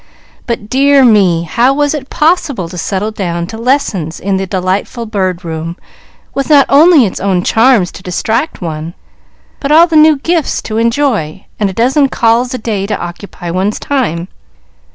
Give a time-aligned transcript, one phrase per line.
[0.47, 5.05] But, dear me, how was it possible to settle down to lessons in the delightful
[5.05, 5.77] Bird Room,
[6.33, 8.95] with not only its own charms to distract one,
[9.59, 13.51] but all the new gifts to enjoy, and a dozen calls a day to occupy
[13.51, 14.27] one's time?